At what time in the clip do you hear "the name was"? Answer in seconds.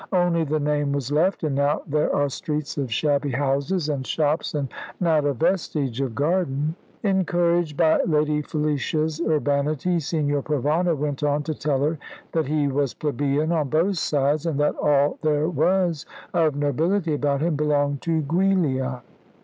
0.43-1.11